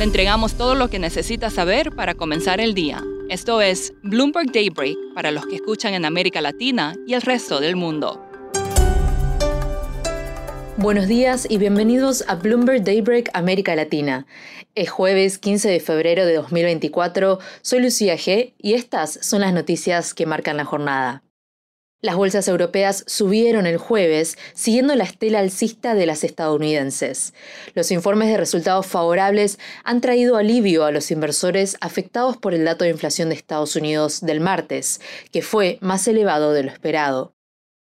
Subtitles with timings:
[0.00, 3.04] Le entregamos todo lo que necesita saber para comenzar el día.
[3.28, 7.76] Esto es Bloomberg Daybreak para los que escuchan en América Latina y el resto del
[7.76, 8.26] mundo.
[10.78, 14.26] Buenos días y bienvenidos a Bloomberg Daybreak América Latina.
[14.74, 20.14] Es jueves 15 de febrero de 2024, soy Lucía G y estas son las noticias
[20.14, 21.22] que marcan la jornada.
[22.02, 27.34] Las bolsas europeas subieron el jueves, siguiendo la estela alcista de las estadounidenses.
[27.74, 32.84] Los informes de resultados favorables han traído alivio a los inversores afectados por el dato
[32.84, 37.34] de inflación de Estados Unidos del martes, que fue más elevado de lo esperado.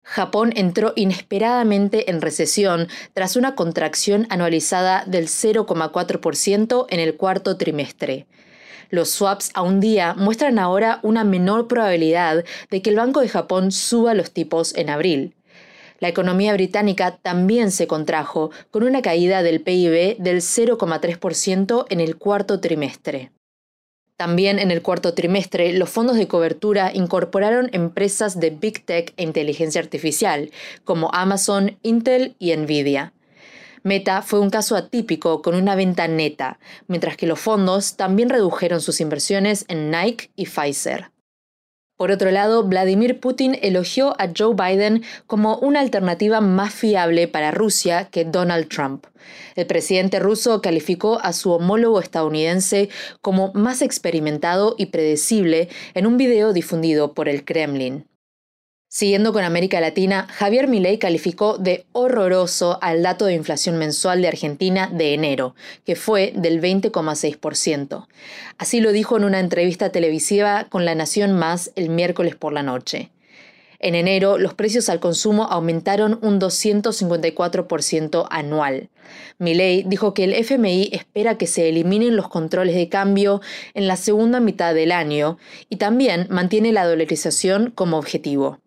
[0.02, 8.26] Japón entró inesperadamente en recesión tras una contracción anualizada del 0,4% en el cuarto trimestre.
[8.91, 13.28] Los swaps a un día muestran ahora una menor probabilidad de que el Banco de
[13.28, 15.34] Japón suba los tipos en abril.
[16.00, 22.16] La economía británica también se contrajo, con una caída del PIB del 0,3% en el
[22.16, 23.30] cuarto trimestre.
[24.16, 29.22] También en el cuarto trimestre, los fondos de cobertura incorporaron empresas de Big Tech e
[29.22, 30.50] inteligencia artificial,
[30.84, 33.12] como Amazon, Intel y Nvidia.
[33.82, 38.80] Meta fue un caso atípico con una venta neta, mientras que los fondos también redujeron
[38.80, 41.10] sus inversiones en Nike y Pfizer.
[41.96, 47.50] Por otro lado, Vladimir Putin elogió a Joe Biden como una alternativa más fiable para
[47.50, 49.04] Rusia que Donald Trump.
[49.54, 52.88] El presidente ruso calificó a su homólogo estadounidense
[53.20, 58.06] como más experimentado y predecible en un video difundido por el Kremlin.
[58.92, 64.26] Siguiendo con América Latina, Javier Milei calificó de horroroso al dato de inflación mensual de
[64.26, 65.54] Argentina de enero,
[65.86, 68.08] que fue del 20,6%.
[68.58, 72.64] Así lo dijo en una entrevista televisiva con La Nación Más el miércoles por la
[72.64, 73.12] noche.
[73.78, 78.88] En enero, los precios al consumo aumentaron un 254% anual.
[79.38, 83.40] Milei dijo que el FMI espera que se eliminen los controles de cambio
[83.74, 88.58] en la segunda mitad del año y también mantiene la dolarización como objetivo.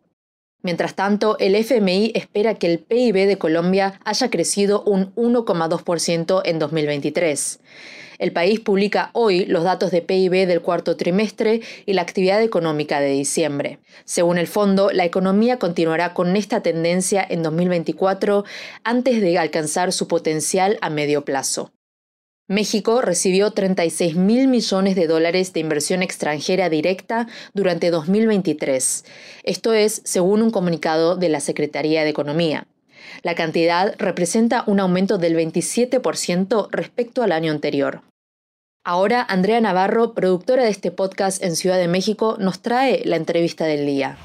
[0.63, 6.57] Mientras tanto, el FMI espera que el PIB de Colombia haya crecido un 1,2% en
[6.57, 7.59] 2023.
[8.17, 13.01] El país publica hoy los datos de PIB del cuarto trimestre y la actividad económica
[13.01, 13.79] de diciembre.
[14.05, 18.45] Según el fondo, la economía continuará con esta tendencia en 2024
[18.85, 21.72] antes de alcanzar su potencial a medio plazo.
[22.53, 29.05] México recibió 36 mil millones de dólares de inversión extranjera directa durante 2023.
[29.43, 32.67] Esto es según un comunicado de la Secretaría de Economía.
[33.23, 38.01] La cantidad representa un aumento del 27% respecto al año anterior.
[38.85, 43.65] Ahora, Andrea Navarro, productora de este podcast en Ciudad de México, nos trae la entrevista
[43.65, 44.17] del día.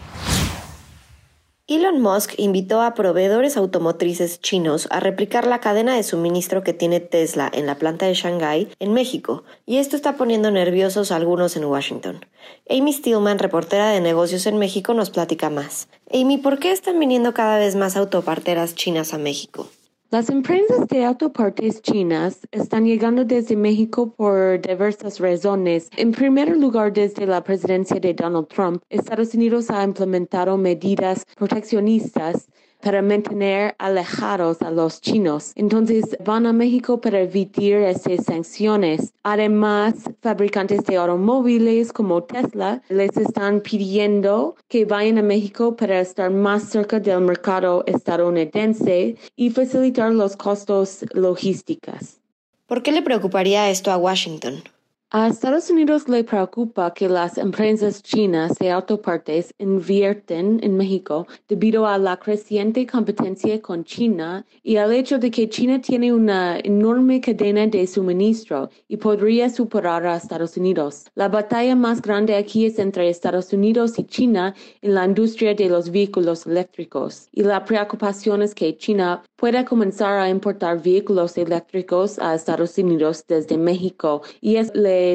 [1.71, 6.99] Elon Musk invitó a proveedores automotrices chinos a replicar la cadena de suministro que tiene
[6.99, 11.59] Tesla en la planta de Shanghái, en México, y esto está poniendo nerviosos a algunos
[11.59, 12.25] en Washington.
[12.71, 15.89] Amy Stillman, reportera de negocios en México, nos platica más.
[16.11, 19.69] Amy, ¿por qué están viniendo cada vez más autoparteras chinas a México?
[20.11, 25.91] Las empresas de autopartes chinas están llegando desde México por diversas razones.
[25.99, 32.49] En primer lugar, desde la presidencia de Donald Trump, Estados Unidos ha implementado medidas proteccionistas
[32.83, 35.53] para mantener alejados a los chinos.
[35.55, 39.13] Entonces van a México para evitar estas sanciones.
[39.23, 46.31] Además, fabricantes de automóviles como Tesla les están pidiendo que vayan a México para estar
[46.31, 52.19] más cerca del mercado estadounidense y facilitar los costos logísticos.
[52.67, 54.63] ¿Por qué le preocuparía esto a Washington?
[55.11, 61.87] A Estados Unidos le preocupa que las empresas chinas de autopartes invierten en México debido
[61.87, 67.23] a la creciente competencia con China y al hecho de que China tiene una enorme
[67.23, 71.07] cadena de suministro y podría superar a Estados Unidos.
[71.15, 75.71] La batalla más grande aquí es entre Estados Unidos y China en la industria de
[75.71, 82.19] los vehículos eléctricos y la preocupación es que China pueda comenzar a importar vehículos eléctricos
[82.19, 84.71] a Estados Unidos desde México y es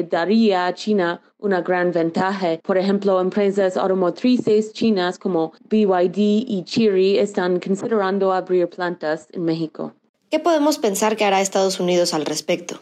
[0.08, 2.58] daría a China una gran ventaja.
[2.62, 9.92] Por ejemplo, empresas automotrices chinas como BYD y Chery están considerando abrir plantas en México.
[10.30, 12.80] ¿Qué podemos pensar que hará Estados Unidos al respecto?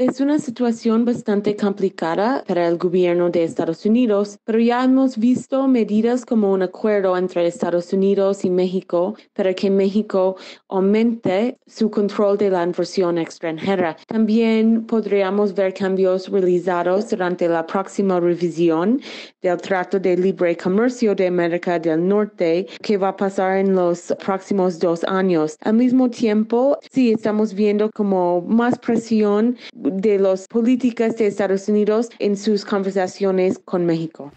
[0.00, 5.68] Es una situación bastante complicada para el gobierno de Estados Unidos, pero ya hemos visto
[5.68, 10.36] medidas como un acuerdo entre Estados Unidos y México para que México
[10.70, 13.94] aumente su control de la inversión extranjera.
[14.06, 19.02] También podríamos ver cambios realizados durante la próxima revisión
[19.42, 24.14] del Trato de Libre Comercio de América del Norte que va a pasar en los
[24.24, 25.58] próximos dos años.
[25.60, 29.58] Al mismo tiempo, sí estamos viendo como más presión
[29.90, 34.32] de las políticas de Estados Unidos en sus conversaciones con México.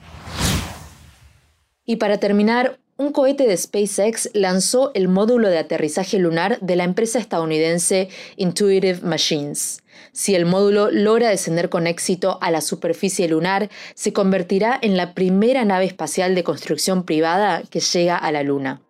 [1.86, 6.84] Y para terminar, un cohete de SpaceX lanzó el módulo de aterrizaje lunar de la
[6.84, 9.84] empresa estadounidense Intuitive Machines.
[10.12, 15.14] Si el módulo logra descender con éxito a la superficie lunar, se convertirá en la
[15.14, 18.82] primera nave espacial de construcción privada que llega a la Luna.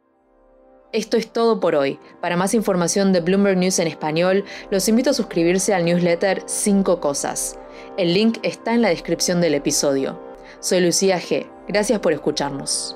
[0.94, 2.00] Esto es todo por hoy.
[2.22, 7.00] Para más información de Bloomberg News en español, los invito a suscribirse al newsletter 5
[7.00, 7.58] Cosas.
[7.98, 10.22] El link está en la descripción del episodio.
[10.60, 11.48] Soy Lucía G.
[11.68, 12.96] Gracias por escucharnos.